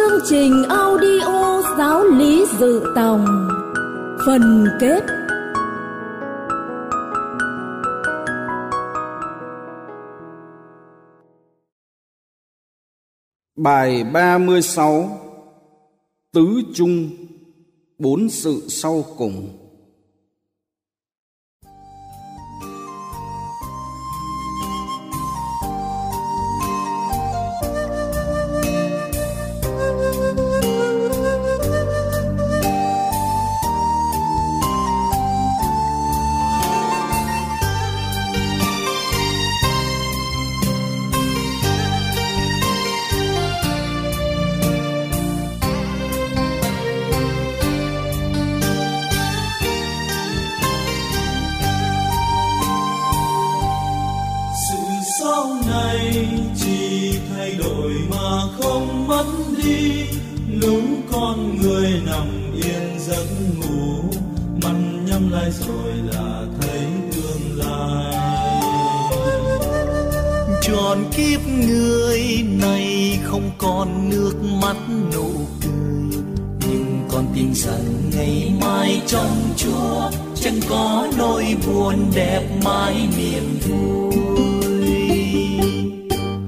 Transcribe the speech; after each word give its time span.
chương 0.00 0.20
trình 0.24 0.62
audio 0.68 1.62
giáo 1.78 2.04
lý 2.04 2.46
dự 2.58 2.82
tòng. 2.96 3.48
Phần 4.26 4.66
kết. 4.80 5.02
Bài 13.56 14.04
36 14.04 15.18
Tứ 16.32 16.62
Trung. 16.74 17.10
Bốn 17.98 18.28
sự 18.28 18.62
sau 18.68 19.04
cùng. 19.18 19.59
Có 80.70 81.08
nỗi 81.18 81.56
buồn 81.66 81.96
đẹp 82.14 82.42
mãi 82.64 82.94
niềm 83.18 83.58
vui. 83.68 84.14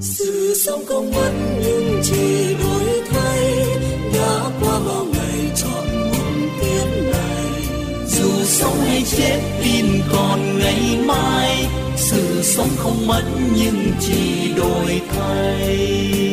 Sự 0.00 0.54
sống 0.54 0.84
không 0.88 1.10
mất 1.10 1.32
nhưng 1.62 2.00
chỉ 2.02 2.54
đổi 2.54 3.02
thay. 3.10 3.66
Đã 4.14 4.50
qua 4.60 4.80
bao 4.86 5.04
ngày 5.04 5.50
chọn 5.56 6.10
một 6.10 6.48
kiếp 6.60 7.12
này. 7.12 7.62
Dù 8.06 8.30
sống 8.44 8.76
hay 8.86 9.02
chết 9.16 9.40
tin 9.64 9.86
còn 10.12 10.58
ngày 10.58 10.98
mai. 11.06 11.66
Sự 11.96 12.42
sống 12.42 12.70
không 12.76 13.06
mất 13.06 13.22
nhưng 13.56 13.92
chỉ 14.00 14.52
đổi 14.56 15.00
thay. 15.16 16.31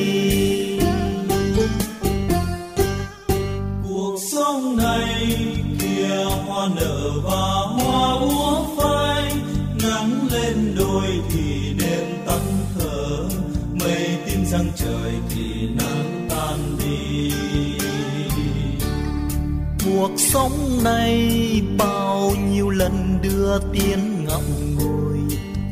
Cuộc 19.99 20.11
sống 20.17 20.83
này 20.83 21.32
bao 21.77 22.32
nhiêu 22.52 22.70
lần 22.70 23.20
đưa 23.21 23.60
tiếng 23.73 24.26
ngậm 24.26 24.76
ngùi 24.76 25.20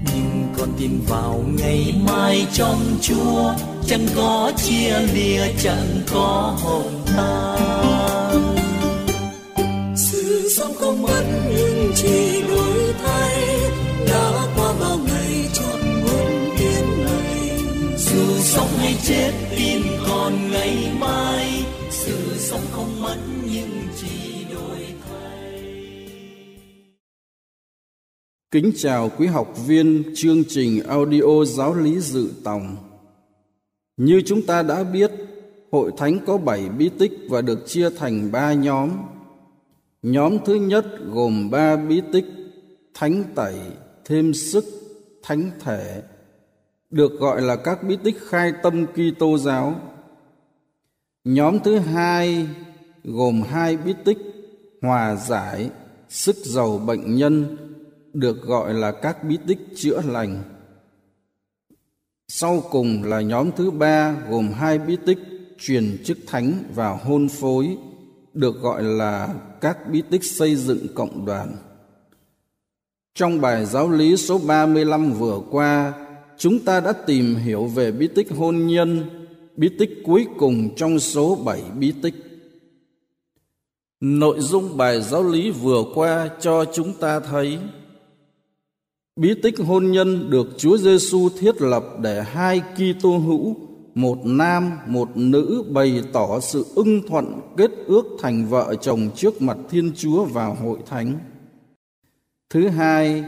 nhưng 0.06 0.54
con 0.58 0.70
tin 0.80 1.00
vào 1.08 1.44
ngày 1.58 1.94
mai 2.08 2.48
trong 2.54 2.98
chúa 3.02 3.54
chẳng 3.88 4.08
có 4.16 4.52
chia 4.58 5.00
lìa 5.14 5.42
chẳng 5.64 6.02
có 6.14 6.58
hồng 6.64 7.04
tan 7.18 8.56
sự 9.96 10.50
sống 10.58 10.74
không 10.80 11.02
mất 11.02 11.24
nhưng 11.50 11.92
chỉ 11.96 12.42
đổi 12.48 12.94
thay 13.06 13.60
đã 14.08 14.32
qua 14.56 14.74
bao 14.80 14.98
ngày 14.98 15.50
chọn 15.54 16.02
muôn 16.02 16.58
kiếp 16.58 16.84
này 16.98 17.60
dù 17.98 18.38
sống 18.40 18.70
hay 18.78 18.96
chết 19.04 19.47
Kính 28.52 28.72
chào 28.76 29.10
quý 29.18 29.28
học 29.28 29.54
viên 29.66 30.04
chương 30.16 30.44
trình 30.48 30.84
audio 30.84 31.46
giáo 31.46 31.76
lý 31.76 32.00
dự 32.00 32.30
tòng. 32.44 32.76
Như 33.98 34.22
chúng 34.26 34.42
ta 34.42 34.64
đã 34.64 34.84
biết, 34.84 35.12
hội 35.72 35.92
thánh 35.98 36.20
có 36.26 36.38
7 36.38 36.70
bí 36.70 36.90
tích 37.00 37.12
và 37.30 37.42
được 37.42 37.68
chia 37.68 37.90
thành 37.90 38.32
3 38.32 38.54
nhóm. 38.54 38.90
Nhóm 40.02 40.38
thứ 40.46 40.56
nhất 40.56 40.86
gồm 41.06 41.50
3 41.50 41.76
bí 41.76 42.02
tích 42.12 42.26
thánh 42.94 43.24
tẩy, 43.36 43.56
thêm 44.06 44.34
sức, 44.34 44.66
thánh 45.24 45.52
thể, 45.60 46.02
được 46.90 47.20
gọi 47.20 47.42
là 47.42 47.56
các 47.56 47.84
bí 47.84 47.98
tích 48.04 48.18
khai 48.28 48.52
tâm 48.64 48.86
Kitô 48.86 49.38
giáo. 49.38 49.76
Nhóm 51.24 51.60
thứ 51.60 51.78
hai 51.78 52.48
gồm 53.04 53.42
hai 53.42 53.78
bí 53.78 53.94
tích 54.06 54.18
hòa 54.82 55.16
giải, 55.16 55.70
sức 56.10 56.36
giàu 56.36 56.78
bệnh 56.78 57.16
nhân, 57.16 57.58
được 58.20 58.42
gọi 58.42 58.74
là 58.74 58.92
các 58.92 59.24
bí 59.24 59.38
tích 59.48 59.60
chữa 59.76 60.02
lành. 60.02 60.44
Sau 62.28 62.64
cùng 62.72 63.04
là 63.04 63.22
nhóm 63.22 63.52
thứ 63.56 63.72
ba 63.72 64.16
gồm 64.30 64.52
hai 64.54 64.80
bí 64.80 64.98
tích 65.06 65.18
truyền 65.60 65.98
chức 66.04 66.18
thánh 66.28 66.64
và 66.76 66.90
hôn 66.90 67.30
phối, 67.30 67.78
được 68.34 68.62
gọi 68.62 68.84
là 68.84 69.34
các 69.62 69.78
bí 69.92 70.02
tích 70.10 70.24
xây 70.24 70.56
dựng 70.56 70.88
cộng 70.96 71.26
đoàn. 71.26 71.56
Trong 73.16 73.42
bài 73.42 73.66
giáo 73.66 73.92
lý 73.92 74.18
số 74.18 74.38
35 74.48 75.14
vừa 75.14 75.42
qua, 75.52 75.94
chúng 76.38 76.60
ta 76.60 76.80
đã 76.80 76.94
tìm 76.94 77.36
hiểu 77.36 77.66
về 77.66 77.92
bí 77.92 78.08
tích 78.08 78.32
hôn 78.32 78.68
nhân, 78.68 79.10
bí 79.56 79.70
tích 79.80 79.90
cuối 80.06 80.28
cùng 80.38 80.76
trong 80.76 81.00
số 81.00 81.36
7 81.36 81.62
bí 81.80 81.94
tích. 82.02 82.16
Nội 84.00 84.40
dung 84.40 84.78
bài 84.78 85.02
giáo 85.02 85.24
lý 85.24 85.52
vừa 85.52 85.84
qua 85.96 86.30
cho 86.40 86.66
chúng 86.74 86.94
ta 86.94 87.20
thấy 87.20 87.60
Bí 89.18 89.34
tích 89.44 89.60
hôn 89.60 89.92
nhân 89.92 90.30
được 90.30 90.48
Chúa 90.58 90.78
Giêsu 90.78 91.30
thiết 91.40 91.62
lập 91.62 91.84
để 92.02 92.24
hai 92.24 92.62
Kitô 92.76 93.18
hữu, 93.18 93.56
một 93.96 94.18
nam, 94.24 94.72
một 94.88 95.10
nữ 95.16 95.64
bày 95.70 96.04
tỏ 96.14 96.40
sự 96.40 96.66
ưng 96.76 97.08
thuận 97.08 97.42
kết 97.58 97.72
ước 97.88 98.06
thành 98.22 98.46
vợ 98.46 98.76
chồng 98.82 99.10
trước 99.16 99.42
mặt 99.42 99.58
Thiên 99.70 99.92
Chúa 99.96 100.24
vào 100.24 100.58
hội 100.62 100.78
thánh. 100.86 101.20
Thứ 102.50 102.68
hai, 102.68 103.24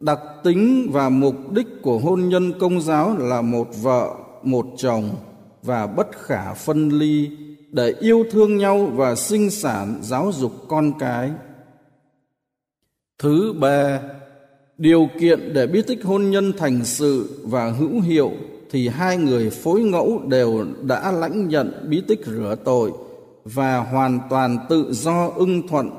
đặc 0.00 0.18
tính 0.44 0.88
và 0.92 1.08
mục 1.08 1.52
đích 1.52 1.66
của 1.82 1.98
hôn 1.98 2.28
nhân 2.28 2.52
công 2.58 2.80
giáo 2.80 3.16
là 3.18 3.42
một 3.42 3.68
vợ, 3.82 4.14
một 4.42 4.66
chồng 4.76 5.10
và 5.62 5.86
bất 5.86 6.08
khả 6.12 6.54
phân 6.54 6.88
ly 6.88 7.30
để 7.70 7.94
yêu 8.00 8.24
thương 8.30 8.56
nhau 8.56 8.86
và 8.94 9.14
sinh 9.14 9.50
sản 9.50 9.98
giáo 10.02 10.32
dục 10.32 10.52
con 10.68 10.92
cái. 10.98 11.30
Thứ 13.18 13.54
ba, 13.60 14.00
điều 14.78 15.08
kiện 15.20 15.52
để 15.52 15.66
bí 15.66 15.82
tích 15.82 16.04
hôn 16.04 16.30
nhân 16.30 16.52
thành 16.58 16.84
sự 16.84 17.40
và 17.44 17.70
hữu 17.70 18.00
hiệu 18.00 18.32
thì 18.70 18.88
hai 18.88 19.16
người 19.16 19.50
phối 19.50 19.80
ngẫu 19.80 20.22
đều 20.26 20.66
đã 20.82 21.12
lãnh 21.12 21.48
nhận 21.48 21.86
bí 21.88 22.02
tích 22.08 22.20
rửa 22.26 22.56
tội 22.64 22.92
và 23.44 23.78
hoàn 23.78 24.20
toàn 24.30 24.58
tự 24.68 24.92
do 24.92 25.30
ưng 25.36 25.68
thuận, 25.68 25.90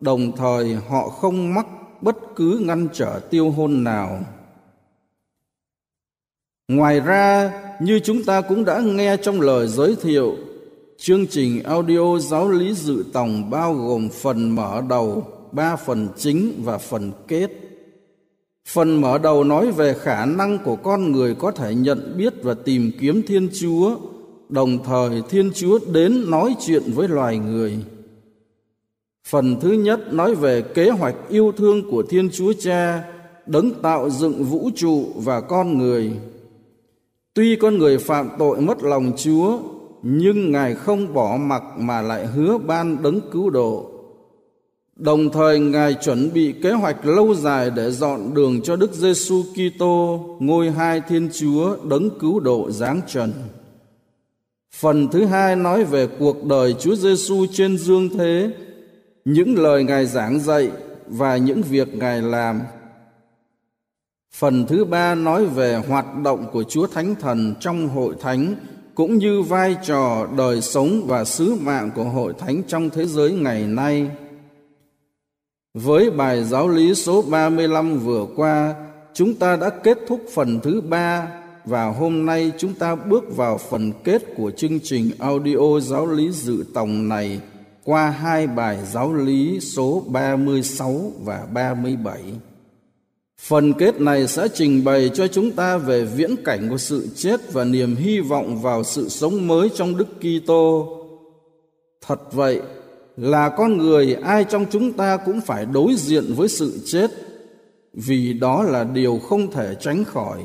đồng 0.00 0.36
thời 0.36 0.74
họ 0.88 1.08
không 1.08 1.54
mắc 1.54 1.66
bất 2.00 2.16
cứ 2.36 2.62
ngăn 2.64 2.88
trở 2.92 3.20
tiêu 3.30 3.50
hôn 3.50 3.84
nào. 3.84 4.20
Ngoài 6.68 7.00
ra, 7.00 7.52
như 7.80 8.00
chúng 8.04 8.24
ta 8.24 8.40
cũng 8.40 8.64
đã 8.64 8.80
nghe 8.80 9.16
trong 9.16 9.40
lời 9.40 9.68
giới 9.68 9.96
thiệu, 10.02 10.36
chương 10.98 11.26
trình 11.26 11.62
audio 11.62 12.18
giáo 12.18 12.50
lý 12.50 12.74
dự 12.74 13.04
tòng 13.12 13.50
bao 13.50 13.74
gồm 13.74 14.08
phần 14.08 14.50
mở 14.50 14.82
đầu, 14.88 15.26
ba 15.52 15.76
phần 15.76 16.08
chính 16.16 16.52
và 16.64 16.78
phần 16.78 17.12
kết. 17.28 17.63
Phần 18.68 19.00
mở 19.00 19.18
đầu 19.18 19.44
nói 19.44 19.72
về 19.72 19.94
khả 19.94 20.24
năng 20.24 20.58
của 20.64 20.76
con 20.76 21.12
người 21.12 21.34
có 21.34 21.50
thể 21.50 21.74
nhận 21.74 22.14
biết 22.16 22.34
và 22.42 22.54
tìm 22.54 22.90
kiếm 23.00 23.22
Thiên 23.26 23.48
Chúa, 23.60 23.96
đồng 24.48 24.84
thời 24.84 25.22
Thiên 25.28 25.50
Chúa 25.54 25.78
đến 25.92 26.30
nói 26.30 26.56
chuyện 26.66 26.82
với 26.94 27.08
loài 27.08 27.38
người. 27.38 27.78
Phần 29.26 29.60
thứ 29.60 29.72
nhất 29.72 30.12
nói 30.12 30.34
về 30.34 30.62
kế 30.62 30.90
hoạch 30.90 31.14
yêu 31.28 31.52
thương 31.56 31.90
của 31.90 32.02
Thiên 32.02 32.30
Chúa 32.32 32.52
Cha, 32.52 33.04
đấng 33.46 33.82
tạo 33.82 34.10
dựng 34.10 34.44
vũ 34.44 34.70
trụ 34.76 35.06
và 35.16 35.40
con 35.40 35.78
người. 35.78 36.10
Tuy 37.34 37.56
con 37.56 37.78
người 37.78 37.98
phạm 37.98 38.28
tội 38.38 38.60
mất 38.60 38.82
lòng 38.82 39.12
Chúa, 39.16 39.58
nhưng 40.02 40.52
Ngài 40.52 40.74
không 40.74 41.14
bỏ 41.14 41.36
mặc 41.40 41.62
mà 41.78 42.02
lại 42.02 42.26
hứa 42.26 42.58
ban 42.58 43.02
đấng 43.02 43.20
cứu 43.32 43.50
độ. 43.50 43.93
Đồng 44.96 45.30
thời 45.30 45.58
Ngài 45.60 45.94
chuẩn 45.94 46.32
bị 46.32 46.54
kế 46.62 46.72
hoạch 46.72 47.06
lâu 47.06 47.34
dài 47.34 47.70
để 47.70 47.90
dọn 47.90 48.34
đường 48.34 48.60
cho 48.62 48.76
Đức 48.76 48.92
Giêsu 48.92 49.42
Kitô, 49.42 50.24
ngôi 50.40 50.70
hai 50.70 51.00
Thiên 51.08 51.28
Chúa 51.32 51.76
đấng 51.84 52.18
cứu 52.18 52.40
độ 52.40 52.70
giáng 52.70 53.00
trần. 53.06 53.32
Phần 54.74 55.08
thứ 55.08 55.24
hai 55.24 55.56
nói 55.56 55.84
về 55.84 56.08
cuộc 56.18 56.44
đời 56.44 56.74
Chúa 56.80 56.94
Giêsu 56.94 57.46
trên 57.52 57.78
dương 57.78 58.08
thế, 58.18 58.50
những 59.24 59.58
lời 59.58 59.84
Ngài 59.84 60.06
giảng 60.06 60.40
dạy 60.40 60.70
và 61.06 61.36
những 61.36 61.62
việc 61.62 61.94
Ngài 61.94 62.22
làm. 62.22 62.60
Phần 64.34 64.66
thứ 64.66 64.84
ba 64.84 65.14
nói 65.14 65.46
về 65.46 65.82
hoạt 65.88 66.06
động 66.24 66.46
của 66.52 66.62
Chúa 66.62 66.86
Thánh 66.86 67.14
Thần 67.14 67.54
trong 67.60 67.88
hội 67.88 68.14
thánh 68.20 68.54
cũng 68.94 69.18
như 69.18 69.42
vai 69.42 69.76
trò 69.86 70.26
đời 70.36 70.60
sống 70.60 71.02
và 71.06 71.24
sứ 71.24 71.54
mạng 71.54 71.90
của 71.94 72.04
hội 72.04 72.32
thánh 72.38 72.62
trong 72.68 72.90
thế 72.90 73.06
giới 73.06 73.32
ngày 73.32 73.62
nay. 73.62 74.10
Với 75.74 76.10
bài 76.10 76.44
giáo 76.44 76.68
lý 76.68 76.94
số 76.94 77.22
35 77.22 77.98
vừa 77.98 78.26
qua, 78.36 78.74
chúng 79.14 79.34
ta 79.34 79.56
đã 79.56 79.70
kết 79.70 79.98
thúc 80.06 80.20
phần 80.34 80.60
thứ 80.60 80.80
ba 80.80 81.28
và 81.64 81.84
hôm 81.86 82.26
nay 82.26 82.52
chúng 82.58 82.74
ta 82.74 82.94
bước 82.94 83.36
vào 83.36 83.58
phần 83.58 83.92
kết 84.04 84.22
của 84.36 84.50
chương 84.50 84.80
trình 84.80 85.10
audio 85.18 85.80
giáo 85.80 86.06
lý 86.06 86.30
dự 86.30 86.64
tòng 86.74 87.08
này 87.08 87.40
qua 87.84 88.10
hai 88.10 88.46
bài 88.46 88.78
giáo 88.92 89.14
lý 89.14 89.60
số 89.60 90.02
36 90.08 91.12
và 91.20 91.46
37. 91.52 92.22
Phần 93.40 93.72
kết 93.72 94.00
này 94.00 94.26
sẽ 94.26 94.48
trình 94.54 94.84
bày 94.84 95.10
cho 95.14 95.28
chúng 95.28 95.52
ta 95.52 95.76
về 95.76 96.04
viễn 96.04 96.36
cảnh 96.44 96.68
của 96.70 96.78
sự 96.78 97.08
chết 97.16 97.52
và 97.52 97.64
niềm 97.64 97.96
hy 97.96 98.20
vọng 98.20 98.62
vào 98.62 98.84
sự 98.84 99.08
sống 99.08 99.46
mới 99.46 99.68
trong 99.74 99.96
Đức 99.96 100.08
Kitô. 100.20 100.88
Thật 102.06 102.32
vậy, 102.32 102.60
là 103.16 103.48
con 103.48 103.78
người 103.78 104.14
ai 104.14 104.44
trong 104.44 104.66
chúng 104.70 104.92
ta 104.92 105.16
cũng 105.16 105.40
phải 105.40 105.66
đối 105.66 105.94
diện 105.96 106.24
với 106.36 106.48
sự 106.48 106.80
chết, 106.86 107.10
vì 107.92 108.32
đó 108.32 108.62
là 108.62 108.84
điều 108.84 109.18
không 109.18 109.50
thể 109.50 109.76
tránh 109.80 110.04
khỏi. 110.04 110.42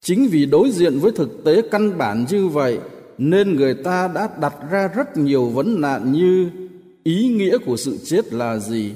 Chính 0.00 0.28
vì 0.30 0.46
đối 0.46 0.70
diện 0.70 0.98
với 0.98 1.12
thực 1.12 1.44
tế 1.44 1.62
căn 1.70 1.98
bản 1.98 2.26
như 2.30 2.48
vậy 2.48 2.78
nên 3.18 3.56
người 3.56 3.74
ta 3.74 4.08
đã 4.08 4.28
đặt 4.40 4.54
ra 4.70 4.88
rất 4.88 5.16
nhiều 5.16 5.46
vấn 5.46 5.80
nạn 5.80 6.12
như 6.12 6.50
ý 7.04 7.28
nghĩa 7.28 7.58
của 7.58 7.76
sự 7.76 7.98
chết 8.04 8.32
là 8.32 8.58
gì? 8.58 8.92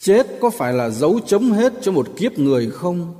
Chết 0.00 0.26
có 0.40 0.50
phải 0.50 0.72
là 0.72 0.90
dấu 0.90 1.20
chấm 1.26 1.50
hết 1.50 1.72
cho 1.80 1.92
một 1.92 2.08
kiếp 2.16 2.38
người 2.38 2.70
không? 2.70 3.14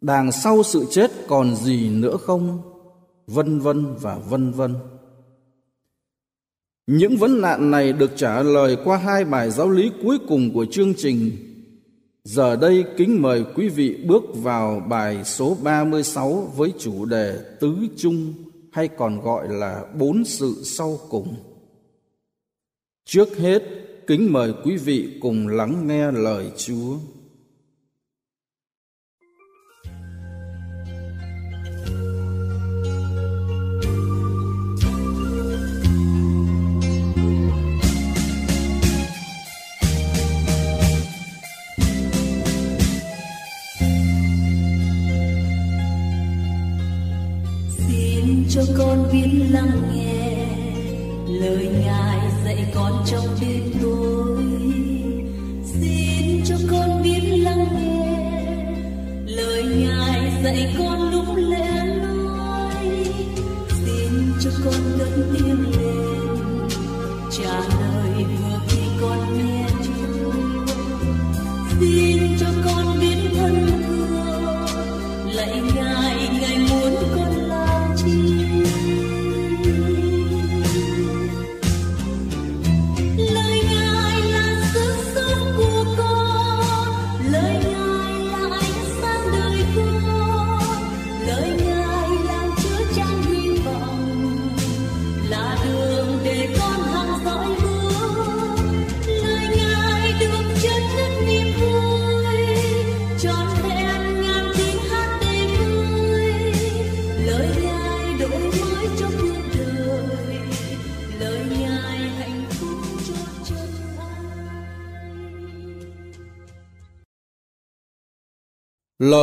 Đằng 0.00 0.32
sau 0.32 0.62
sự 0.62 0.84
chết 0.90 1.10
còn 1.28 1.56
gì 1.56 1.88
nữa 1.88 2.16
không? 2.16 2.58
Vân 3.26 3.60
vân 3.60 3.94
và 4.00 4.18
vân 4.18 4.52
vân. 4.52 4.74
Những 6.86 7.16
vấn 7.16 7.40
nạn 7.40 7.70
này 7.70 7.92
được 7.92 8.10
trả 8.16 8.42
lời 8.42 8.76
qua 8.84 8.96
hai 8.96 9.24
bài 9.24 9.50
giáo 9.50 9.70
lý 9.70 9.90
cuối 10.02 10.18
cùng 10.28 10.54
của 10.54 10.66
chương 10.70 10.94
trình. 10.94 11.30
Giờ 12.24 12.56
đây 12.56 12.84
kính 12.96 13.22
mời 13.22 13.44
quý 13.54 13.68
vị 13.68 13.96
bước 14.06 14.22
vào 14.34 14.82
bài 14.88 15.24
số 15.24 15.56
36 15.62 16.52
với 16.56 16.72
chủ 16.78 17.04
đề 17.04 17.38
Tứ 17.60 17.76
Trung 17.96 18.34
hay 18.72 18.88
còn 18.88 19.20
gọi 19.20 19.48
là 19.48 19.84
Bốn 19.98 20.24
Sự 20.24 20.62
Sau 20.64 20.98
Cùng. 21.08 21.34
Trước 23.04 23.36
hết, 23.38 23.62
kính 24.06 24.32
mời 24.32 24.54
quý 24.64 24.76
vị 24.76 25.18
cùng 25.20 25.48
lắng 25.48 25.86
nghe 25.86 26.12
lời 26.12 26.50
Chúa. 26.56 26.96
Trong 53.06 53.26
đêm 53.40 53.61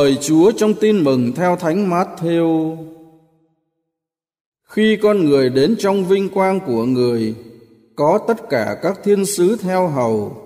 Lời 0.00 0.18
Chúa 0.20 0.50
trong 0.50 0.74
tin 0.74 1.04
mừng 1.04 1.32
theo 1.32 1.56
Thánh 1.56 1.90
Matthew. 1.90 2.76
Khi 4.62 4.98
con 5.02 5.24
người 5.24 5.50
đến 5.50 5.76
trong 5.78 6.04
vinh 6.04 6.28
quang 6.28 6.60
của 6.66 6.84
người, 6.84 7.34
có 7.96 8.18
tất 8.28 8.48
cả 8.50 8.76
các 8.82 9.00
thiên 9.04 9.26
sứ 9.26 9.56
theo 9.56 9.88
hầu. 9.88 10.36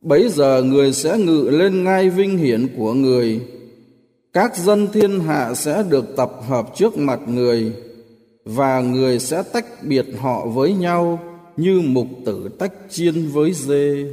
Bấy 0.00 0.28
giờ 0.28 0.62
người 0.62 0.92
sẽ 0.92 1.18
ngự 1.18 1.48
lên 1.50 1.84
ngai 1.84 2.10
vinh 2.10 2.38
hiển 2.38 2.68
của 2.76 2.94
người. 2.94 3.40
Các 4.32 4.56
dân 4.56 4.88
thiên 4.92 5.20
hạ 5.20 5.54
sẽ 5.54 5.84
được 5.90 6.16
tập 6.16 6.32
hợp 6.48 6.66
trước 6.76 6.98
mặt 6.98 7.20
người, 7.26 7.72
và 8.44 8.80
người 8.80 9.18
sẽ 9.18 9.42
tách 9.52 9.66
biệt 9.82 10.06
họ 10.18 10.46
với 10.46 10.74
nhau 10.74 11.18
như 11.56 11.80
mục 11.80 12.06
tử 12.26 12.48
tách 12.58 12.72
chiên 12.90 13.28
với 13.28 13.52
dê. 13.52 14.04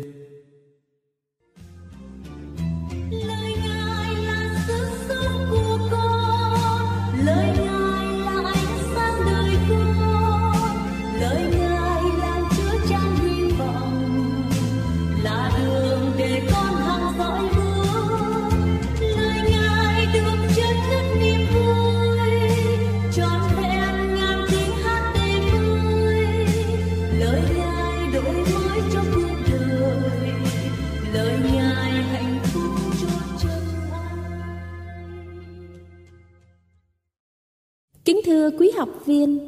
Học 38.82 39.06
viên, 39.06 39.40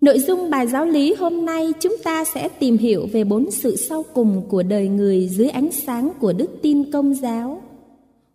nội 0.00 0.18
dung 0.18 0.50
bài 0.50 0.66
giáo 0.66 0.84
lý 0.86 1.14
hôm 1.14 1.44
nay 1.44 1.72
chúng 1.80 1.96
ta 2.04 2.24
sẽ 2.24 2.48
tìm 2.48 2.78
hiểu 2.78 3.06
về 3.12 3.24
bốn 3.24 3.50
sự 3.50 3.76
sau 3.76 4.04
cùng 4.14 4.42
của 4.48 4.62
đời 4.62 4.88
người 4.88 5.28
dưới 5.28 5.48
ánh 5.48 5.72
sáng 5.72 6.10
của 6.20 6.32
đức 6.32 6.50
tin 6.62 6.90
công 6.90 7.14
giáo. 7.14 7.62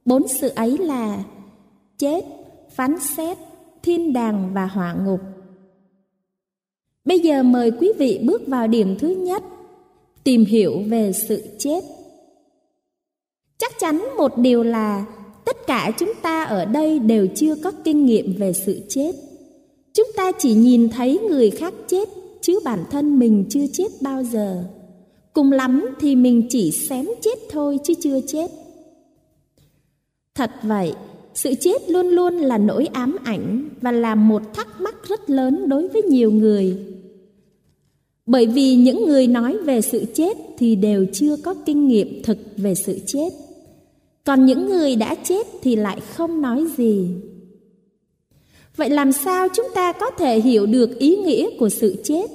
Bốn 0.05 0.27
sự 0.27 0.49
ấy 0.55 0.77
là 0.77 1.23
chết, 1.97 2.25
phán 2.75 2.95
xét, 2.99 3.37
thiên 3.83 4.13
đàng 4.13 4.51
và 4.53 4.65
hỏa 4.65 4.93
ngục. 4.93 5.19
Bây 7.05 7.19
giờ 7.19 7.43
mời 7.43 7.71
quý 7.71 7.91
vị 7.97 8.19
bước 8.23 8.41
vào 8.47 8.67
điểm 8.67 8.95
thứ 8.99 9.07
nhất, 9.07 9.43
tìm 10.23 10.45
hiểu 10.45 10.81
về 10.87 11.11
sự 11.27 11.43
chết. 11.57 11.83
Chắc 13.57 13.71
chắn 13.79 14.03
một 14.17 14.37
điều 14.37 14.63
là 14.63 15.05
tất 15.45 15.67
cả 15.67 15.91
chúng 15.97 16.11
ta 16.21 16.43
ở 16.43 16.65
đây 16.65 16.99
đều 16.99 17.27
chưa 17.35 17.55
có 17.63 17.71
kinh 17.83 18.05
nghiệm 18.05 18.35
về 18.39 18.53
sự 18.53 18.81
chết. 18.89 19.11
Chúng 19.95 20.07
ta 20.15 20.31
chỉ 20.39 20.53
nhìn 20.53 20.89
thấy 20.89 21.19
người 21.29 21.49
khác 21.49 21.73
chết 21.87 22.09
chứ 22.41 22.59
bản 22.63 22.83
thân 22.91 23.19
mình 23.19 23.45
chưa 23.49 23.65
chết 23.73 23.87
bao 24.01 24.23
giờ. 24.23 24.63
Cùng 25.33 25.51
lắm 25.51 25.85
thì 25.99 26.15
mình 26.15 26.47
chỉ 26.49 26.71
xém 26.71 27.05
chết 27.21 27.39
thôi 27.51 27.79
chứ 27.83 27.93
chưa 28.01 28.19
chết. 28.27 28.51
Thật 30.35 30.51
vậy, 30.63 30.93
sự 31.33 31.53
chết 31.59 31.89
luôn 31.89 32.07
luôn 32.07 32.33
là 32.33 32.57
nỗi 32.57 32.85
ám 32.85 33.17
ảnh 33.23 33.69
và 33.81 33.91
là 33.91 34.15
một 34.15 34.41
thắc 34.53 34.81
mắc 34.81 34.95
rất 35.07 35.29
lớn 35.29 35.69
đối 35.69 35.87
với 35.87 36.01
nhiều 36.01 36.31
người. 36.31 36.77
Bởi 38.25 38.45
vì 38.45 38.75
những 38.75 39.05
người 39.05 39.27
nói 39.27 39.57
về 39.57 39.81
sự 39.81 40.05
chết 40.13 40.37
thì 40.57 40.75
đều 40.75 41.05
chưa 41.13 41.35
có 41.37 41.53
kinh 41.53 41.87
nghiệm 41.87 42.23
thực 42.23 42.37
về 42.57 42.75
sự 42.75 42.99
chết. 43.05 43.29
Còn 44.23 44.45
những 44.45 44.65
người 44.65 44.95
đã 44.95 45.15
chết 45.15 45.47
thì 45.61 45.75
lại 45.75 45.99
không 45.99 46.41
nói 46.41 46.65
gì. 46.77 47.07
Vậy 48.75 48.89
làm 48.89 49.11
sao 49.11 49.47
chúng 49.53 49.67
ta 49.73 49.91
có 49.91 50.09
thể 50.09 50.39
hiểu 50.39 50.65
được 50.65 50.99
ý 50.99 51.15
nghĩa 51.15 51.49
của 51.59 51.69
sự 51.69 52.01
chết? 52.03 52.25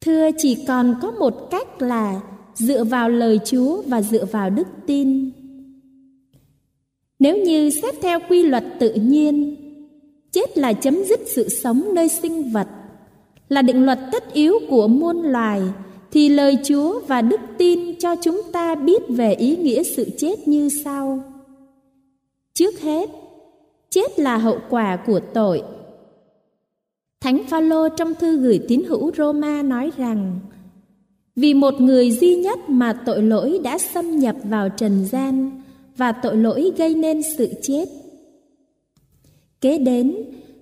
Thưa 0.00 0.30
chỉ 0.38 0.64
còn 0.68 0.94
có 1.02 1.10
một 1.10 1.50
cách 1.50 1.82
là 1.82 2.20
dựa 2.54 2.84
vào 2.84 3.08
lời 3.08 3.38
Chúa 3.44 3.82
và 3.82 4.02
dựa 4.02 4.24
vào 4.24 4.50
đức 4.50 4.66
tin. 4.86 5.30
Nếu 7.18 7.36
như 7.36 7.70
xét 7.70 7.94
theo 8.02 8.18
quy 8.28 8.42
luật 8.42 8.64
tự 8.80 8.94
nhiên, 8.94 9.56
chết 10.32 10.58
là 10.58 10.72
chấm 10.72 11.04
dứt 11.04 11.20
sự 11.26 11.48
sống 11.48 11.94
nơi 11.94 12.08
sinh 12.08 12.52
vật, 12.52 12.68
là 13.48 13.62
định 13.62 13.84
luật 13.84 13.98
tất 14.12 14.32
yếu 14.32 14.54
của 14.68 14.88
muôn 14.88 15.22
loài, 15.22 15.62
thì 16.12 16.28
lời 16.28 16.58
Chúa 16.64 17.00
và 17.00 17.22
đức 17.22 17.40
tin 17.58 17.98
cho 17.98 18.16
chúng 18.22 18.42
ta 18.52 18.74
biết 18.74 19.02
về 19.08 19.34
ý 19.34 19.56
nghĩa 19.56 19.82
sự 19.82 20.06
chết 20.18 20.48
như 20.48 20.68
sau. 20.84 21.22
Trước 22.54 22.80
hết, 22.80 23.10
chết 23.90 24.18
là 24.18 24.36
hậu 24.36 24.58
quả 24.70 24.96
của 25.06 25.20
tội. 25.34 25.62
Thánh 27.20 27.42
Phaolô 27.48 27.88
trong 27.88 28.14
thư 28.14 28.36
gửi 28.36 28.60
tín 28.68 28.82
hữu 28.88 29.10
Roma 29.16 29.62
nói 29.62 29.90
rằng: 29.96 30.38
Vì 31.36 31.54
một 31.54 31.74
người 31.80 32.10
duy 32.10 32.36
nhất 32.36 32.58
mà 32.68 32.92
tội 33.06 33.22
lỗi 33.22 33.60
đã 33.64 33.78
xâm 33.78 34.18
nhập 34.18 34.36
vào 34.44 34.68
trần 34.68 35.06
gian 35.06 35.62
và 35.96 36.12
tội 36.12 36.36
lỗi 36.36 36.72
gây 36.76 36.94
nên 36.94 37.22
sự 37.36 37.48
chết. 37.62 37.88
Kế 39.60 39.78
đến, 39.78 40.16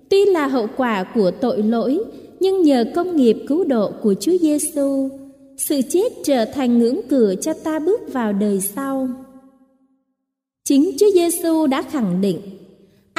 tuy 0.09 0.25
là 0.25 0.47
hậu 0.47 0.67
quả 0.77 1.03
của 1.15 1.31
tội 1.31 1.63
lỗi, 1.63 1.99
nhưng 2.39 2.61
nhờ 2.61 2.85
công 2.95 3.15
nghiệp 3.15 3.37
cứu 3.47 3.63
độ 3.63 3.91
của 4.03 4.13
Chúa 4.13 4.37
Giêsu, 4.41 5.09
sự 5.57 5.81
chết 5.89 6.11
trở 6.23 6.45
thành 6.45 6.79
ngưỡng 6.79 7.01
cửa 7.09 7.35
cho 7.41 7.53
ta 7.53 7.79
bước 7.79 8.13
vào 8.13 8.33
đời 8.33 8.61
sau. 8.61 9.09
Chính 10.63 10.91
Chúa 10.99 11.11
Giêsu 11.13 11.67
đã 11.67 11.81
khẳng 11.81 12.21
định 12.21 12.39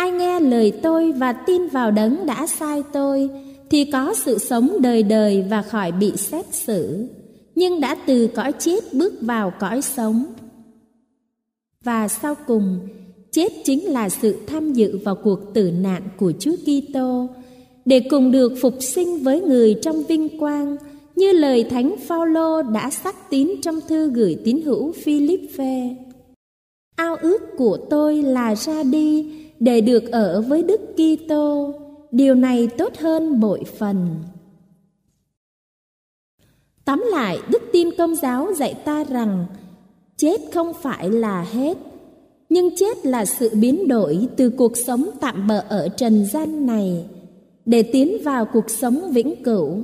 Ai 0.01 0.11
nghe 0.11 0.41
lời 0.41 0.73
tôi 0.83 1.13
và 1.13 1.33
tin 1.33 1.69
vào 1.69 1.91
đấng 1.91 2.27
đã 2.27 2.47
sai 2.47 2.83
tôi 2.93 3.31
thì 3.71 3.85
có 3.85 4.15
sự 4.25 4.39
sống 4.39 4.71
đời 4.81 5.03
đời 5.03 5.45
và 5.51 5.63
khỏi 5.63 5.93
bị 5.93 6.13
xét 6.17 6.47
xử, 6.55 7.09
nhưng 7.55 7.81
đã 7.81 7.97
từ 8.07 8.27
cõi 8.27 8.53
chết 8.59 8.81
bước 8.93 9.15
vào 9.21 9.53
cõi 9.61 9.83
sống. 9.83 10.25
Và 11.85 12.09
sau 12.09 12.35
cùng, 12.47 12.79
chết 13.33 13.49
chính 13.65 13.85
là 13.85 14.09
sự 14.09 14.37
tham 14.47 14.73
dự 14.73 14.99
vào 15.05 15.15
cuộc 15.15 15.55
tử 15.55 15.71
nạn 15.71 16.03
của 16.17 16.33
Chúa 16.39 16.57
Kitô 16.57 17.29
để 17.85 18.01
cùng 18.11 18.31
được 18.31 18.53
phục 18.61 18.75
sinh 18.81 19.19
với 19.19 19.41
người 19.41 19.75
trong 19.83 20.03
vinh 20.03 20.39
quang 20.39 20.77
như 21.17 21.33
lời 21.33 21.65
Thánh 21.65 21.95
Phaolô 22.07 22.63
đã 22.63 22.91
xác 22.91 23.31
tín 23.31 23.51
trong 23.63 23.81
thư 23.89 24.11
gửi 24.11 24.37
tín 24.45 24.63
hữu 24.65 24.93
Philippe. 24.93 25.97
Ao 26.97 27.17
ước 27.17 27.43
của 27.57 27.79
tôi 27.91 28.23
là 28.23 28.55
ra 28.55 28.83
đi 28.83 29.27
để 29.61 29.81
được 29.81 30.11
ở 30.11 30.41
với 30.41 30.63
Đức 30.63 30.81
Kitô, 30.97 31.75
điều 32.11 32.35
này 32.35 32.69
tốt 32.79 32.93
hơn 32.99 33.41
bội 33.41 33.65
phần. 33.79 34.17
Tóm 36.85 37.05
lại, 37.11 37.39
đức 37.51 37.63
tin 37.73 37.89
công 37.99 38.15
giáo 38.15 38.53
dạy 38.57 38.75
ta 38.85 39.05
rằng 39.05 39.47
chết 40.17 40.41
không 40.53 40.73
phải 40.83 41.11
là 41.11 41.43
hết, 41.43 41.79
nhưng 42.49 42.77
chết 42.77 43.07
là 43.07 43.25
sự 43.25 43.51
biến 43.55 43.89
đổi 43.89 44.29
từ 44.37 44.51
cuộc 44.51 44.77
sống 44.77 45.11
tạm 45.21 45.47
bợ 45.47 45.65
ở 45.69 45.89
trần 45.89 46.27
gian 46.27 46.67
này 46.67 47.05
để 47.67 47.83
tiến 47.83 48.17
vào 48.25 48.45
cuộc 48.45 48.71
sống 48.71 49.13
vĩnh 49.13 49.43
cửu. 49.43 49.83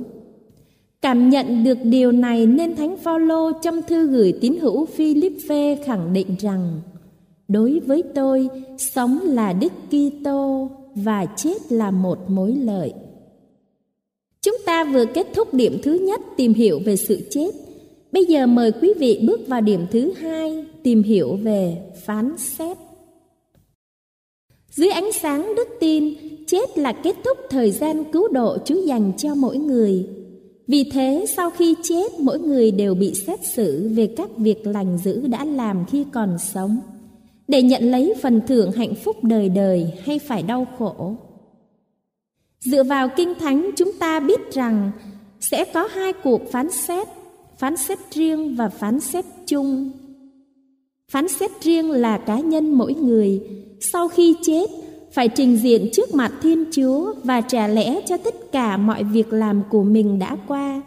Cảm 1.01 1.29
nhận 1.29 1.63
được 1.63 1.77
điều 1.83 2.11
này 2.11 2.45
nên 2.45 2.75
Thánh 2.75 2.97
Phaolô 2.97 3.51
trong 3.51 3.81
thư 3.81 4.07
gửi 4.07 4.33
tín 4.41 4.57
hữu 4.61 4.85
Philippe 4.85 5.75
khẳng 5.75 6.13
định 6.13 6.35
rằng 6.39 6.81
Đối 7.47 7.79
với 7.79 8.03
tôi, 8.15 8.49
sống 8.77 9.19
là 9.23 9.53
Đức 9.53 9.73
Kitô 9.87 10.69
và 10.95 11.25
chết 11.37 11.71
là 11.71 11.91
một 11.91 12.29
mối 12.29 12.55
lợi. 12.55 12.93
Chúng 14.41 14.55
ta 14.65 14.83
vừa 14.83 15.05
kết 15.05 15.27
thúc 15.33 15.53
điểm 15.53 15.79
thứ 15.83 15.93
nhất 15.93 16.21
tìm 16.37 16.53
hiểu 16.53 16.79
về 16.85 16.95
sự 16.95 17.27
chết. 17.29 17.49
Bây 18.11 18.25
giờ 18.25 18.47
mời 18.47 18.71
quý 18.71 18.93
vị 18.99 19.19
bước 19.27 19.47
vào 19.47 19.61
điểm 19.61 19.85
thứ 19.91 20.11
hai 20.11 20.65
tìm 20.83 21.03
hiểu 21.03 21.35
về 21.35 21.77
phán 22.05 22.35
xét. 22.37 22.77
Dưới 24.71 24.89
ánh 24.89 25.11
sáng 25.11 25.55
đức 25.55 25.67
tin, 25.79 26.13
chết 26.47 26.77
là 26.77 26.91
kết 26.91 27.15
thúc 27.25 27.37
thời 27.49 27.71
gian 27.71 28.03
cứu 28.11 28.27
độ 28.27 28.57
Chúa 28.65 28.81
dành 28.81 29.11
cho 29.17 29.35
mỗi 29.35 29.57
người. 29.57 30.09
Vì 30.67 30.89
thế, 30.93 31.25
sau 31.35 31.49
khi 31.49 31.75
chết, 31.83 32.19
mỗi 32.19 32.39
người 32.39 32.71
đều 32.71 32.95
bị 32.95 33.13
xét 33.13 33.39
xử 33.45 33.89
về 33.95 34.07
các 34.17 34.37
việc 34.37 34.67
lành 34.67 34.97
dữ 34.97 35.27
đã 35.27 35.45
làm 35.45 35.85
khi 35.85 36.05
còn 36.13 36.37
sống 36.39 36.79
để 37.47 37.61
nhận 37.61 37.91
lấy 37.91 38.13
phần 38.21 38.41
thưởng 38.47 38.71
hạnh 38.71 38.95
phúc 38.95 39.23
đời 39.23 39.49
đời 39.49 39.93
hay 40.05 40.19
phải 40.19 40.43
đau 40.43 40.67
khổ. 40.77 41.15
Dựa 42.59 42.83
vào 42.83 43.09
kinh 43.15 43.33
thánh 43.39 43.71
chúng 43.77 43.91
ta 43.99 44.19
biết 44.19 44.39
rằng 44.51 44.91
sẽ 45.39 45.65
có 45.73 45.87
hai 45.87 46.13
cuộc 46.13 46.51
phán 46.51 46.71
xét, 46.71 47.07
phán 47.57 47.77
xét 47.77 47.99
riêng 48.11 48.55
và 48.55 48.69
phán 48.69 48.99
xét 48.99 49.25
chung. 49.45 49.91
Phán 51.11 51.27
xét 51.27 51.51
riêng 51.61 51.91
là 51.91 52.17
cá 52.17 52.39
nhân 52.39 52.73
mỗi 52.73 52.93
người 52.93 53.41
sau 53.79 54.07
khi 54.07 54.35
chết 54.41 54.69
phải 55.11 55.27
trình 55.27 55.57
diện 55.57 55.89
trước 55.93 56.13
mặt 56.13 56.31
Thiên 56.41 56.65
Chúa 56.71 57.13
và 57.23 57.41
trả 57.41 57.67
lẽ 57.67 58.01
cho 58.05 58.17
tất 58.17 58.51
cả 58.51 58.77
mọi 58.77 59.03
việc 59.03 59.33
làm 59.33 59.61
của 59.69 59.83
mình 59.83 60.19
đã 60.19 60.37
qua, 60.47 60.81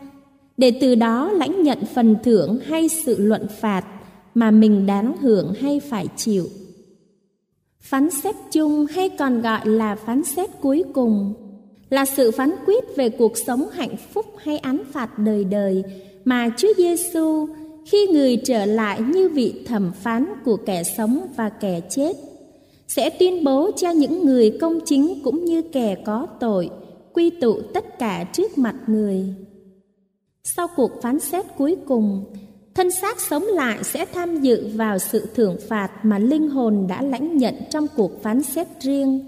để 0.57 0.71
từ 0.81 0.95
đó 0.95 1.31
lãnh 1.33 1.63
nhận 1.63 1.79
phần 1.95 2.17
thưởng 2.25 2.59
hay 2.65 2.89
sự 2.89 3.17
luận 3.19 3.47
phạt 3.61 3.85
mà 4.35 4.51
mình 4.51 4.87
đáng 4.87 5.17
hưởng 5.21 5.55
hay 5.61 5.81
phải 5.81 6.07
chịu. 6.17 6.47
Phán 7.81 8.11
xét 8.11 8.35
chung 8.53 8.87
hay 8.87 9.09
còn 9.09 9.43
gọi 9.43 9.69
là 9.69 9.95
phán 9.95 10.25
xét 10.25 10.51
cuối 10.61 10.85
cùng 10.93 11.35
là 11.91 12.05
sự 12.05 12.31
phán 12.31 12.51
quyết 12.67 12.85
về 12.97 13.09
cuộc 13.09 13.33
sống 13.47 13.69
hạnh 13.73 13.97
phúc 14.13 14.27
hay 14.39 14.59
án 14.59 14.83
phạt 14.93 15.19
đời 15.19 15.45
đời 15.45 15.83
mà 16.25 16.51
Chúa 16.57 16.73
Giêsu 16.77 17.47
khi 17.87 18.07
người 18.07 18.37
trở 18.37 18.67
lại 18.67 19.01
như 19.01 19.29
vị 19.29 19.65
thẩm 19.67 19.93
phán 19.93 20.27
của 20.45 20.57
kẻ 20.57 20.83
sống 20.83 21.27
và 21.37 21.49
kẻ 21.49 21.81
chết 21.91 22.17
sẽ 22.89 23.11
tuyên 23.11 23.45
bố 23.45 23.71
cho 23.77 23.91
những 23.91 24.25
người 24.25 24.59
công 24.61 24.81
chính 24.85 25.21
cũng 25.25 25.45
như 25.45 25.63
kẻ 25.63 25.97
có 26.05 26.27
tội 26.41 26.71
quy 27.13 27.31
tụ 27.31 27.61
tất 27.75 27.99
cả 27.99 28.25
trước 28.33 28.59
mặt 28.59 28.75
người. 28.87 29.35
Sau 30.45 30.69
cuộc 30.77 30.91
phán 31.03 31.21
xét 31.21 31.45
cuối 31.59 31.77
cùng, 31.87 32.25
thân 32.81 32.91
xác 32.91 33.21
sống 33.21 33.43
lại 33.43 33.85
sẽ 33.85 34.07
tham 34.13 34.41
dự 34.41 34.69
vào 34.75 34.99
sự 34.99 35.27
thưởng 35.35 35.57
phạt 35.69 35.91
mà 36.03 36.19
linh 36.19 36.49
hồn 36.49 36.87
đã 36.89 37.03
lãnh 37.03 37.37
nhận 37.37 37.55
trong 37.71 37.87
cuộc 37.97 38.23
phán 38.23 38.43
xét 38.43 38.67
riêng. 38.81 39.21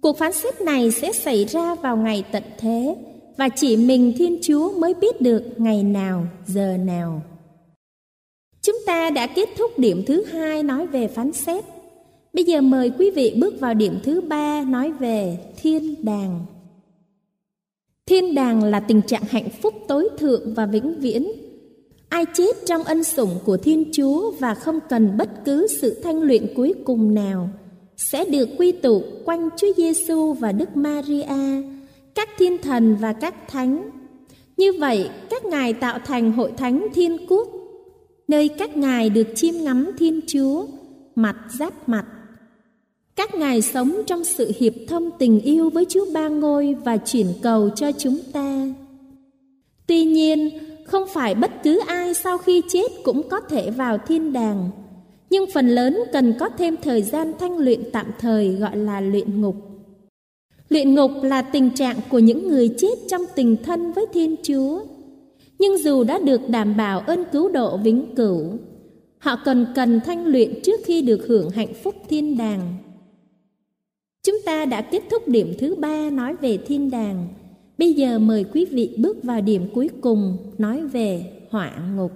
Cuộc 0.00 0.18
phán 0.18 0.32
xét 0.32 0.60
này 0.60 0.90
sẽ 0.90 1.12
xảy 1.12 1.44
ra 1.44 1.74
vào 1.74 1.96
ngày 1.96 2.24
tận 2.32 2.42
thế 2.58 2.96
và 3.36 3.48
chỉ 3.48 3.76
mình 3.76 4.12
Thiên 4.18 4.38
Chúa 4.42 4.78
mới 4.78 4.94
biết 4.94 5.20
được 5.20 5.42
ngày 5.56 5.82
nào, 5.82 6.26
giờ 6.46 6.76
nào. 6.76 7.22
Chúng 8.62 8.76
ta 8.86 9.10
đã 9.10 9.26
kết 9.26 9.48
thúc 9.58 9.78
điểm 9.78 10.02
thứ 10.06 10.24
hai 10.24 10.62
nói 10.62 10.86
về 10.86 11.08
phán 11.08 11.32
xét. 11.32 11.64
Bây 12.32 12.44
giờ 12.44 12.60
mời 12.60 12.92
quý 12.98 13.10
vị 13.10 13.34
bước 13.36 13.60
vào 13.60 13.74
điểm 13.74 13.98
thứ 14.04 14.20
ba 14.20 14.64
nói 14.68 14.92
về 14.92 15.38
thiên 15.56 16.04
đàng. 16.04 16.40
Thiên 18.06 18.34
đàng 18.34 18.64
là 18.64 18.80
tình 18.80 19.02
trạng 19.02 19.22
hạnh 19.28 19.48
phúc 19.62 19.74
tối 19.88 20.08
thượng 20.18 20.54
và 20.54 20.66
vĩnh 20.66 21.00
viễn 21.00 21.45
Ai 22.08 22.24
chết 22.34 22.56
trong 22.66 22.84
ân 22.84 23.04
sủng 23.04 23.38
của 23.44 23.56
Thiên 23.56 23.84
Chúa 23.92 24.30
và 24.30 24.54
không 24.54 24.80
cần 24.88 25.16
bất 25.16 25.28
cứ 25.44 25.66
sự 25.80 26.00
thanh 26.02 26.22
luyện 26.22 26.46
cuối 26.56 26.74
cùng 26.84 27.14
nào 27.14 27.48
sẽ 27.96 28.24
được 28.24 28.48
quy 28.58 28.72
tụ 28.72 29.02
quanh 29.24 29.48
Chúa 29.56 29.72
Giêsu 29.76 30.32
và 30.32 30.52
Đức 30.52 30.76
Maria, 30.76 31.62
các 32.14 32.28
thiên 32.38 32.58
thần 32.58 32.96
và 33.00 33.12
các 33.12 33.34
thánh. 33.48 33.90
Như 34.56 34.72
vậy, 34.72 35.10
các 35.30 35.44
ngài 35.44 35.72
tạo 35.72 35.98
thành 36.04 36.32
hội 36.32 36.52
thánh 36.56 36.86
thiên 36.94 37.26
quốc, 37.28 37.48
nơi 38.28 38.48
các 38.48 38.76
ngài 38.76 39.10
được 39.10 39.26
chiêm 39.34 39.54
ngắm 39.54 39.90
Thiên 39.98 40.20
Chúa, 40.26 40.66
mặt 41.14 41.36
giáp 41.58 41.88
mặt. 41.88 42.04
Các 43.16 43.34
ngài 43.34 43.62
sống 43.62 44.02
trong 44.06 44.24
sự 44.24 44.52
hiệp 44.58 44.72
thông 44.88 45.10
tình 45.18 45.40
yêu 45.40 45.70
với 45.70 45.84
Chúa 45.88 46.06
Ba 46.12 46.28
Ngôi 46.28 46.74
và 46.84 46.96
chuyển 46.96 47.26
cầu 47.42 47.70
cho 47.76 47.92
chúng 47.92 48.18
ta. 48.32 48.66
Tuy 49.86 50.04
nhiên, 50.04 50.50
không 50.86 51.04
phải 51.08 51.34
bất 51.34 51.50
cứ 51.62 51.80
ai 51.86 52.14
sau 52.14 52.38
khi 52.38 52.62
chết 52.68 52.92
cũng 53.04 53.28
có 53.28 53.40
thể 53.40 53.70
vào 53.70 53.98
thiên 53.98 54.32
đàng, 54.32 54.70
nhưng 55.30 55.44
phần 55.54 55.68
lớn 55.68 55.98
cần 56.12 56.34
có 56.38 56.48
thêm 56.48 56.76
thời 56.82 57.02
gian 57.02 57.32
thanh 57.38 57.58
luyện 57.58 57.90
tạm 57.92 58.06
thời 58.18 58.48
gọi 58.48 58.76
là 58.76 59.00
luyện 59.00 59.40
ngục. 59.40 59.56
Luyện 60.68 60.94
ngục 60.94 61.10
là 61.22 61.42
tình 61.42 61.70
trạng 61.70 61.96
của 62.10 62.18
những 62.18 62.48
người 62.48 62.74
chết 62.78 62.94
trong 63.08 63.22
tình 63.34 63.56
thân 63.62 63.92
với 63.92 64.06
Thiên 64.12 64.36
Chúa. 64.42 64.80
Nhưng 65.58 65.78
dù 65.78 66.04
đã 66.04 66.18
được 66.18 66.40
đảm 66.48 66.76
bảo 66.76 67.00
ơn 67.00 67.24
cứu 67.32 67.48
độ 67.48 67.76
vĩnh 67.76 68.14
cửu, 68.14 68.58
họ 69.18 69.36
cần 69.44 69.66
cần 69.74 70.00
thanh 70.04 70.26
luyện 70.26 70.60
trước 70.62 70.80
khi 70.84 71.02
được 71.02 71.26
hưởng 71.26 71.50
hạnh 71.50 71.74
phúc 71.82 71.94
thiên 72.08 72.38
đàng. 72.38 72.74
Chúng 74.26 74.36
ta 74.44 74.64
đã 74.64 74.80
kết 74.80 75.02
thúc 75.10 75.28
điểm 75.28 75.54
thứ 75.58 75.74
ba 75.74 76.10
nói 76.10 76.36
về 76.36 76.56
thiên 76.56 76.90
đàng. 76.90 77.28
Bây 77.78 77.94
giờ 77.94 78.18
mời 78.18 78.44
quý 78.44 78.64
vị 78.64 78.96
bước 78.98 79.22
vào 79.22 79.40
điểm 79.40 79.68
cuối 79.74 79.90
cùng 80.00 80.36
nói 80.58 80.86
về 80.86 81.32
hỏa 81.50 81.72
ngục. 81.96 82.12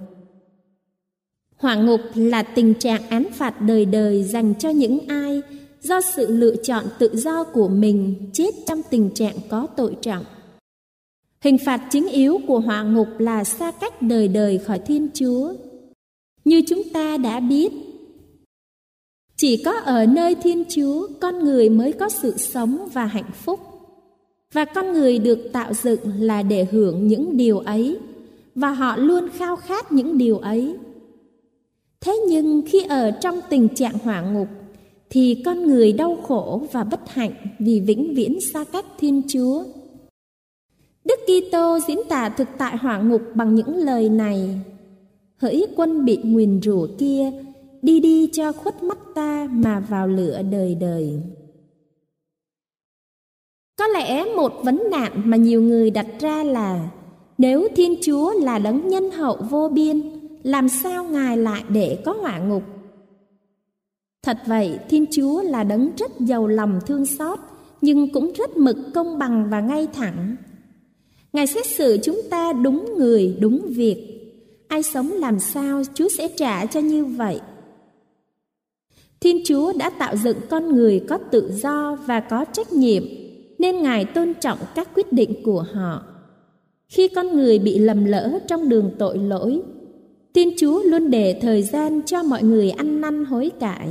Hỏa 1.57 1.75
ngục 1.75 2.01
là 2.15 2.43
tình 2.43 2.73
trạng 2.73 3.09
án 3.09 3.27
phạt 3.33 3.61
đời 3.61 3.85
đời 3.85 4.23
dành 4.23 4.53
cho 4.59 4.69
những 4.69 4.99
ai 5.07 5.41
do 5.81 6.01
sự 6.01 6.27
lựa 6.27 6.55
chọn 6.55 6.85
tự 6.99 7.09
do 7.13 7.43
của 7.43 7.67
mình 7.67 8.29
chết 8.33 8.51
trong 8.67 8.81
tình 8.89 9.09
trạng 9.13 9.35
có 9.49 9.67
tội 9.77 9.95
trọng. 10.01 10.25
Hình 11.41 11.57
phạt 11.65 11.87
chính 11.91 12.07
yếu 12.07 12.39
của 12.47 12.59
hỏa 12.59 12.83
ngục 12.83 13.07
là 13.19 13.43
xa 13.43 13.71
cách 13.71 14.01
đời 14.01 14.27
đời 14.27 14.57
khỏi 14.57 14.79
Thiên 14.79 15.07
Chúa. 15.13 15.53
Như 16.45 16.61
chúng 16.67 16.83
ta 16.93 17.17
đã 17.17 17.39
biết, 17.39 17.71
chỉ 19.37 19.63
có 19.65 19.71
ở 19.71 20.05
nơi 20.05 20.35
Thiên 20.35 20.63
Chúa 20.69 21.07
con 21.21 21.39
người 21.39 21.69
mới 21.69 21.93
có 21.93 22.09
sự 22.09 22.37
sống 22.37 22.87
và 22.93 23.05
hạnh 23.05 23.31
phúc. 23.33 23.59
Và 24.53 24.65
con 24.65 24.93
người 24.93 25.19
được 25.19 25.49
tạo 25.53 25.73
dựng 25.73 25.99
là 26.19 26.43
để 26.43 26.65
hưởng 26.71 27.07
những 27.07 27.37
điều 27.37 27.59
ấy 27.59 27.97
và 28.55 28.71
họ 28.71 28.97
luôn 28.97 29.29
khao 29.29 29.55
khát 29.55 29.91
những 29.91 30.17
điều 30.17 30.37
ấy. 30.37 30.75
Thế 32.01 32.19
nhưng 32.27 32.61
khi 32.67 32.83
ở 32.83 33.11
trong 33.11 33.39
tình 33.49 33.67
trạng 33.69 33.97
hỏa 34.03 34.21
ngục 34.21 34.47
thì 35.09 35.41
con 35.45 35.67
người 35.67 35.93
đau 35.93 36.17
khổ 36.23 36.61
và 36.71 36.83
bất 36.83 37.09
hạnh 37.09 37.31
vì 37.59 37.79
vĩnh 37.79 38.13
viễn 38.13 38.37
xa 38.53 38.63
cách 38.63 38.85
Thiên 38.99 39.21
Chúa. 39.27 39.63
Đức 41.05 41.19
Kitô 41.25 41.79
diễn 41.87 41.99
tả 42.09 42.29
thực 42.29 42.47
tại 42.57 42.77
hỏa 42.77 42.97
ngục 42.97 43.21
bằng 43.35 43.55
những 43.55 43.75
lời 43.75 44.09
này: 44.09 44.59
Hỡi 45.37 45.65
quân 45.75 46.05
bị 46.05 46.17
nguyền 46.23 46.61
rủa 46.61 46.87
kia, 46.97 47.31
đi 47.81 47.99
đi 47.99 48.29
cho 48.33 48.51
khuất 48.51 48.83
mắt 48.83 48.97
ta 49.15 49.47
mà 49.51 49.79
vào 49.79 50.07
lửa 50.07 50.41
đời 50.51 50.75
đời. 50.75 51.19
Có 53.81 53.87
lẽ 53.87 54.25
một 54.25 54.63
vấn 54.63 54.83
nạn 54.91 55.11
mà 55.25 55.37
nhiều 55.37 55.61
người 55.61 55.91
đặt 55.91 56.07
ra 56.19 56.43
là 56.43 56.89
nếu 57.37 57.67
Thiên 57.75 57.95
Chúa 58.01 58.33
là 58.39 58.59
đấng 58.59 58.87
nhân 58.87 59.11
hậu 59.11 59.37
vô 59.49 59.69
biên, 59.69 60.01
làm 60.43 60.69
sao 60.69 61.03
Ngài 61.03 61.37
lại 61.37 61.63
để 61.69 61.97
có 62.05 62.13
hỏa 62.13 62.39
ngục? 62.39 62.63
Thật 64.23 64.37
vậy, 64.45 64.79
Thiên 64.89 65.05
Chúa 65.11 65.41
là 65.41 65.63
đấng 65.63 65.91
rất 65.97 66.11
giàu 66.19 66.47
lòng 66.47 66.79
thương 66.87 67.05
xót, 67.05 67.39
nhưng 67.81 68.13
cũng 68.13 68.33
rất 68.33 68.57
mực 68.57 68.77
công 68.93 69.19
bằng 69.19 69.49
và 69.49 69.61
ngay 69.61 69.87
thẳng. 69.93 70.35
Ngài 71.33 71.47
xét 71.47 71.65
xử 71.65 71.97
chúng 72.03 72.21
ta 72.29 72.53
đúng 72.53 72.97
người, 72.97 73.37
đúng 73.39 73.61
việc. 73.67 74.21
Ai 74.67 74.83
sống 74.83 75.11
làm 75.11 75.39
sao, 75.39 75.83
Chúa 75.93 76.07
sẽ 76.17 76.27
trả 76.27 76.65
cho 76.65 76.79
như 76.79 77.05
vậy. 77.05 77.39
Thiên 79.21 79.41
Chúa 79.45 79.73
đã 79.73 79.89
tạo 79.89 80.15
dựng 80.15 80.37
con 80.49 80.75
người 80.75 81.05
có 81.09 81.17
tự 81.17 81.51
do 81.53 81.97
và 82.05 82.19
có 82.19 82.45
trách 82.45 82.73
nhiệm, 82.73 83.03
nên 83.61 83.81
Ngài 83.81 84.05
tôn 84.05 84.33
trọng 84.33 84.57
các 84.75 84.89
quyết 84.95 85.13
định 85.13 85.43
của 85.43 85.65
họ. 85.73 86.03
Khi 86.87 87.07
con 87.07 87.35
người 87.35 87.59
bị 87.59 87.79
lầm 87.79 88.05
lỡ 88.05 88.39
trong 88.47 88.69
đường 88.69 88.91
tội 88.99 89.17
lỗi, 89.17 89.61
Thiên 90.33 90.49
Chúa 90.57 90.83
luôn 90.83 91.09
để 91.09 91.39
thời 91.41 91.63
gian 91.63 92.01
cho 92.05 92.23
mọi 92.23 92.43
người 92.43 92.71
ăn 92.71 93.01
năn 93.01 93.25
hối 93.25 93.51
cải. 93.59 93.87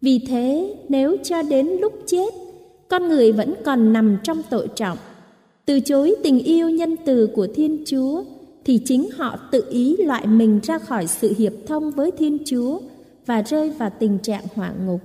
Vì 0.00 0.18
thế, 0.28 0.74
nếu 0.88 1.16
cho 1.22 1.42
đến 1.42 1.66
lúc 1.66 1.92
chết, 2.06 2.34
con 2.88 3.08
người 3.08 3.32
vẫn 3.32 3.54
còn 3.64 3.92
nằm 3.92 4.16
trong 4.22 4.42
tội 4.50 4.68
trọng, 4.74 4.98
từ 5.66 5.80
chối 5.80 6.14
tình 6.22 6.38
yêu 6.38 6.70
nhân 6.70 6.96
từ 7.04 7.26
của 7.26 7.46
Thiên 7.54 7.84
Chúa, 7.86 8.24
thì 8.64 8.80
chính 8.84 9.10
họ 9.16 9.38
tự 9.50 9.64
ý 9.70 9.96
loại 9.96 10.26
mình 10.26 10.60
ra 10.62 10.78
khỏi 10.78 11.06
sự 11.06 11.32
hiệp 11.38 11.52
thông 11.66 11.90
với 11.90 12.10
Thiên 12.10 12.38
Chúa 12.44 12.80
và 13.26 13.42
rơi 13.42 13.70
vào 13.70 13.90
tình 13.98 14.18
trạng 14.18 14.44
hỏa 14.54 14.72
ngục. 14.86 15.00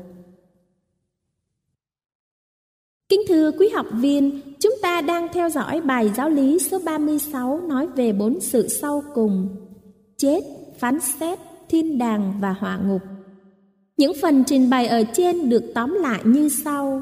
Kính 3.12 3.22
thưa 3.28 3.52
quý 3.52 3.70
học 3.70 3.86
viên, 4.00 4.40
chúng 4.60 4.74
ta 4.82 5.02
đang 5.02 5.28
theo 5.34 5.50
dõi 5.50 5.82
bài 5.82 6.12
giáo 6.18 6.30
lý 6.30 6.60
số 6.60 6.80
36 6.86 7.60
nói 7.68 7.88
về 7.96 8.14
bốn 8.14 8.40
sự 8.40 8.68
sau 8.68 9.04
cùng: 9.14 9.48
chết, 10.18 10.40
phán 10.80 11.00
xét, 11.00 11.40
thiên 11.70 11.98
đàng 11.98 12.34
và 12.42 12.56
hỏa 12.60 12.78
ngục. 12.78 13.02
Những 13.98 14.14
phần 14.22 14.44
trình 14.48 14.70
bày 14.70 14.88
ở 14.88 15.04
trên 15.14 15.50
được 15.50 15.64
tóm 15.76 15.94
lại 15.94 16.22
như 16.26 16.50
sau. 16.50 17.02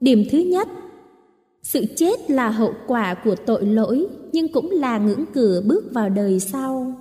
Điểm 0.00 0.24
thứ 0.30 0.38
nhất, 0.38 0.68
sự 1.62 1.84
chết 1.96 2.30
là 2.30 2.50
hậu 2.50 2.72
quả 2.86 3.14
của 3.24 3.34
tội 3.46 3.66
lỗi 3.66 4.06
nhưng 4.32 4.52
cũng 4.52 4.70
là 4.70 4.98
ngưỡng 4.98 5.24
cửa 5.34 5.62
bước 5.66 5.84
vào 5.92 6.08
đời 6.08 6.40
sau. 6.40 6.92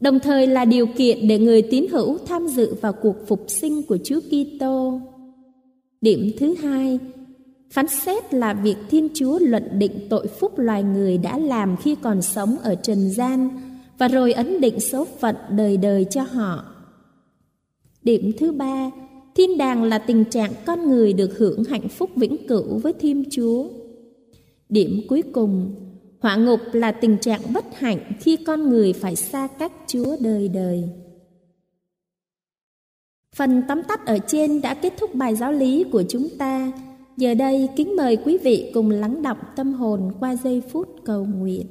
Đồng 0.00 0.20
thời 0.20 0.46
là 0.46 0.64
điều 0.64 0.86
kiện 0.86 1.28
để 1.28 1.38
người 1.38 1.62
tín 1.62 1.86
hữu 1.90 2.18
tham 2.26 2.46
dự 2.46 2.74
vào 2.80 2.92
cuộc 2.92 3.16
phục 3.26 3.44
sinh 3.48 3.82
của 3.82 3.98
Chúa 4.04 4.20
Kitô. 4.20 5.00
Điểm 6.00 6.30
thứ 6.38 6.54
hai, 6.54 6.98
phán 7.70 7.88
xét 7.88 8.34
là 8.34 8.54
việc 8.54 8.76
Thiên 8.90 9.08
Chúa 9.14 9.38
luận 9.38 9.78
định 9.78 10.06
tội 10.10 10.26
phúc 10.26 10.58
loài 10.58 10.82
người 10.82 11.18
đã 11.18 11.38
làm 11.38 11.76
khi 11.76 11.96
còn 12.02 12.22
sống 12.22 12.56
ở 12.58 12.74
trần 12.74 13.10
gian 13.10 13.50
và 13.98 14.08
rồi 14.08 14.32
ấn 14.32 14.60
định 14.60 14.80
số 14.80 15.06
phận 15.20 15.36
đời 15.50 15.76
đời 15.76 16.06
cho 16.10 16.22
họ. 16.22 16.64
Điểm 18.02 18.32
thứ 18.38 18.52
ba, 18.52 18.90
thiên 19.34 19.58
đàng 19.58 19.82
là 19.84 19.98
tình 19.98 20.24
trạng 20.24 20.52
con 20.66 20.88
người 20.88 21.12
được 21.12 21.38
hưởng 21.38 21.64
hạnh 21.64 21.88
phúc 21.88 22.10
vĩnh 22.16 22.46
cửu 22.48 22.78
với 22.78 22.92
Thiên 22.92 23.24
Chúa. 23.30 23.68
Điểm 24.68 25.00
cuối 25.08 25.22
cùng, 25.32 25.74
hỏa 26.20 26.36
ngục 26.36 26.60
là 26.72 26.92
tình 26.92 27.18
trạng 27.18 27.40
bất 27.52 27.64
hạnh 27.74 28.12
khi 28.20 28.36
con 28.36 28.68
người 28.68 28.92
phải 28.92 29.16
xa 29.16 29.46
cách 29.58 29.72
Chúa 29.86 30.16
đời 30.20 30.48
đời. 30.48 30.88
Phần 33.36 33.62
tóm 33.68 33.82
tắt 33.88 34.06
ở 34.06 34.18
trên 34.26 34.60
đã 34.60 34.74
kết 34.74 34.92
thúc 35.00 35.14
bài 35.14 35.36
giáo 35.36 35.52
lý 35.52 35.84
của 35.92 36.02
chúng 36.08 36.28
ta. 36.38 36.72
Giờ 37.18 37.34
đây 37.34 37.68
kính 37.76 37.96
mời 37.96 38.16
quý 38.16 38.38
vị 38.38 38.70
cùng 38.74 38.90
lắng 38.90 39.22
động 39.22 39.38
tâm 39.56 39.72
hồn 39.72 40.12
qua 40.20 40.36
giây 40.36 40.62
phút 40.72 40.88
cầu 41.04 41.24
nguyện. 41.24 41.66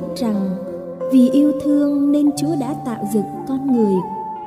Biết 0.00 0.16
rằng 0.16 0.56
vì 1.12 1.30
yêu 1.30 1.52
thương 1.64 2.12
nên 2.12 2.30
Chúa 2.36 2.56
đã 2.60 2.74
tạo 2.84 3.04
dựng 3.14 3.24
con 3.48 3.72
người 3.72 3.94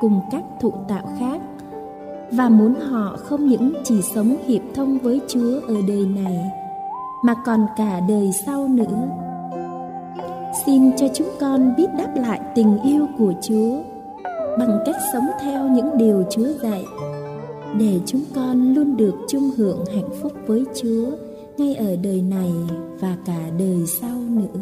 cùng 0.00 0.20
các 0.30 0.44
thụ 0.60 0.72
tạo 0.88 1.04
khác 1.18 1.40
và 2.32 2.48
muốn 2.48 2.74
họ 2.74 3.16
không 3.16 3.46
những 3.46 3.72
chỉ 3.84 4.02
sống 4.02 4.36
hiệp 4.46 4.62
thông 4.74 4.98
với 4.98 5.20
Chúa 5.28 5.60
ở 5.68 5.74
đời 5.88 6.06
này, 6.06 6.50
mà 7.24 7.34
còn 7.46 7.66
cả 7.76 8.00
đời 8.08 8.30
sau 8.46 8.68
nữa. 8.68 9.08
Xin 10.66 10.96
cho 10.96 11.06
chúng 11.14 11.28
con 11.40 11.74
biết 11.76 11.86
đáp 11.98 12.12
lại 12.16 12.40
tình 12.54 12.78
yêu 12.84 13.06
của 13.18 13.32
Chúa 13.42 13.76
bằng 14.58 14.78
cách 14.86 14.96
sống 15.12 15.24
theo 15.40 15.68
những 15.68 15.98
điều 15.98 16.24
Chúa 16.30 16.48
dạy, 16.62 16.84
để 17.78 18.00
chúng 18.06 18.22
con 18.34 18.74
luôn 18.74 18.96
được 18.96 19.14
chung 19.28 19.50
hưởng 19.56 19.84
hạnh 19.94 20.10
phúc 20.22 20.32
với 20.46 20.64
Chúa 20.82 21.10
ngay 21.58 21.74
ở 21.74 21.96
đời 22.02 22.22
này 22.22 22.52
và 23.00 23.16
cả 23.26 23.40
đời 23.58 23.86
sau 24.00 24.16
nữa. 24.28 24.60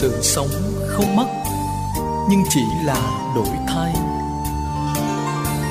Sự 0.00 0.22
sống 0.22 0.48
không 0.88 1.16
mất, 1.16 1.26
nhưng 2.30 2.42
chỉ 2.48 2.60
là 2.84 3.32
đổi 3.34 3.56
thay. 3.68 3.92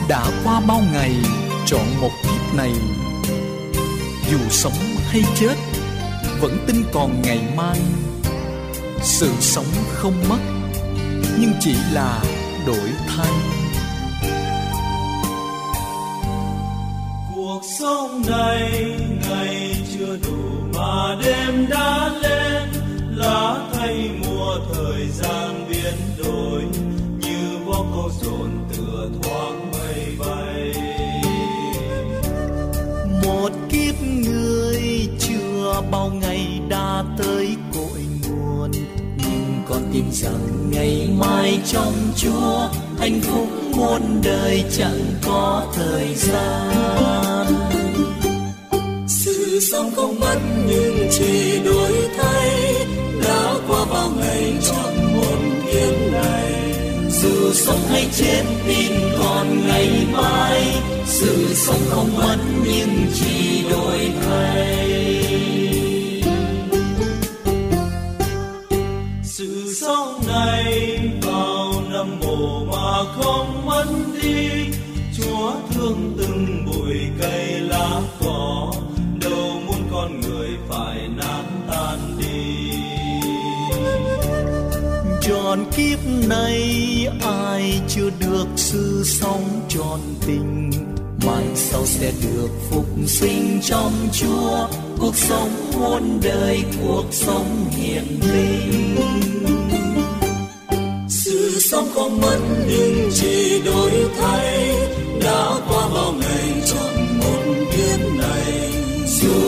Đã 0.10 0.26
qua 0.44 0.62
bao 0.68 0.82
ngày 0.94 1.16
chọn 1.66 1.86
một 2.02 2.10
kiếp 2.24 2.56
này, 2.56 2.72
dù 4.32 4.38
sống 4.50 4.74
hay 5.12 5.22
chết, 5.40 5.56
vẫn 6.42 6.58
tin 6.68 6.84
còn 6.94 7.22
ngày 7.22 7.40
mai. 7.56 7.80
Sự 9.02 9.32
sống 9.40 9.66
không 9.94 10.24
mất, 10.30 10.40
nhưng 11.40 11.52
chỉ 11.60 11.76
là 11.94 12.24
đổi 12.68 12.90
thay. 13.08 13.32
Cuộc 17.36 17.62
sống 17.80 18.22
này, 18.28 18.96
ngày 19.30 19.86
chưa 19.94 20.18
đủ 20.24 20.38
mà 20.74 21.16
đêm 21.26 21.70
đã 21.70 22.10
lên, 22.22 22.70
lá 23.12 23.75
trái 23.86 24.10
mùa 24.22 24.58
thời 24.74 25.08
gian 25.08 25.66
biến 25.70 25.94
đổi, 26.24 26.62
như 27.20 27.58
bó 27.68 27.86
câu 27.94 28.10
dồn 28.22 28.50
tựa 28.78 29.10
thoáng 29.22 29.72
mây 29.72 30.06
bay. 30.20 30.74
Một 33.24 33.50
kiếp 33.70 33.96
người 34.02 35.08
chưa 35.20 35.82
bao 35.92 36.12
ngày 36.22 36.62
đã 36.70 37.04
tới 37.18 37.56
cội 37.74 38.02
nguồn, 38.22 38.72
nhưng 39.18 39.64
con 39.70 39.82
tin 39.94 40.06
rằng 40.12 40.70
ngày 40.72 41.10
mai 41.18 41.60
trong 41.66 41.94
chúa 42.16 42.68
hạnh 43.00 43.22
phúc 43.22 43.48
muôn 43.78 44.22
đời 44.24 44.64
chẳng 44.78 45.02
có 45.26 45.66
thời 45.76 46.16
gian. 46.16 47.46
Sự 49.08 49.60
sống 49.72 49.92
không 49.96 50.20
mất 50.20 50.40
nhưng 50.68 51.08
chỉ 51.12 51.60
đổi 51.66 51.92
thay 52.18 52.45
ngày 54.66 55.14
một 55.14 55.38
kiếp 55.66 56.12
này. 56.12 56.74
Dù 57.10 57.54
sống 57.54 57.80
hay 57.90 58.08
chết 58.16 58.44
tin 58.68 58.92
còn 59.20 59.68
ngày 59.68 60.08
mai. 60.14 60.76
Sự 61.06 61.54
sống 61.54 61.82
không 61.90 62.16
mất 62.18 62.38
nhưng 62.64 63.06
chỉ 63.14 63.64
đổi 63.70 64.12
thay. 64.26 64.90
Sự 69.24 69.74
sống 69.82 70.22
này 70.28 71.00
bao 71.28 71.74
năm 71.90 72.20
mồ 72.20 72.66
mà 72.66 73.04
không 73.16 73.66
mất 73.66 73.86
đi. 74.22 74.50
Chúa 75.18 75.52
thương 75.74 76.14
từng 76.18 76.66
bụi 76.66 76.98
cây 77.22 77.60
lá 77.60 78.02
cỏ 78.20 78.45
trọn 85.46 85.66
kiếp 85.78 86.00
này 86.28 86.62
ai 87.22 87.82
chưa 87.88 88.10
được 88.20 88.48
sư 88.56 89.04
sống 89.06 89.62
tròn 89.70 90.00
tình. 90.28 90.72
Mai 91.26 91.46
sau 91.56 91.86
sẽ 91.86 92.12
được 92.24 92.50
phục 92.70 92.86
sinh 93.08 93.60
trong 93.64 93.92
chúa. 94.14 94.68
Cuộc 95.00 95.16
sống 95.16 95.50
muôn 95.74 96.20
đời, 96.24 96.64
cuộc 96.82 97.06
sống 97.12 97.66
hiền 97.70 98.20
linh. 98.34 98.96
Sự 101.10 101.60
sống 101.72 101.88
không 101.96 102.22
mất 102.22 102.40
nhưng 102.68 103.10
chỉ 103.14 103.62
đổi 103.66 103.92
thay. 104.20 104.76
Đã 105.24 105.60
qua 105.70 105.90
bao 105.94 106.14
ngày 106.20 106.25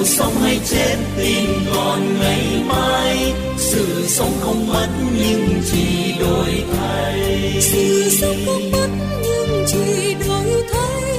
sống 0.08 0.34
hay 0.42 0.60
chết 0.66 0.98
tin 1.18 1.50
còn 1.76 2.20
ngày 2.20 2.64
mai. 2.68 3.34
Sự 3.58 4.08
sống 4.08 4.32
không 4.42 4.68
mất 4.68 4.88
nhưng 5.18 5.62
chỉ 5.72 6.14
đổi 6.20 6.64
thay. 6.74 7.58
Sự 7.62 8.10
sống 8.10 8.36
không 8.46 8.72
mất 8.72 8.88
nhưng 9.24 9.66
chỉ 9.68 10.14
đổi 10.28 10.64
thay. 10.72 11.12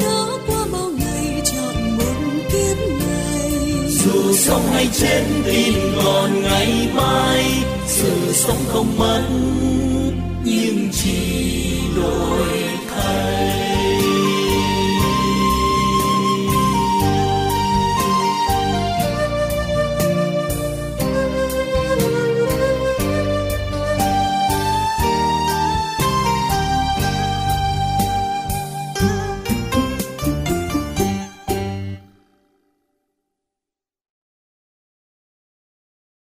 Đã 0.00 0.26
qua 0.46 0.66
bao 0.72 0.90
ngày 0.90 1.42
trong 1.44 1.96
một 1.96 2.42
kiếp 2.52 2.76
này. 3.00 3.50
Dù 3.88 4.32
sống 4.36 4.62
hay 4.72 4.88
chết 4.92 5.24
tin 5.44 5.74
còn 6.04 6.42
ngày 6.42 6.88
mai. 6.94 7.44
Sự 7.86 8.32
sống 8.32 8.64
không 8.68 8.98
mất 8.98 9.22
nhưng 10.44 10.88
chỉ 10.92 11.34
đổi 11.96 12.64